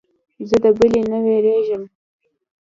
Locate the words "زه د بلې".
0.49-1.01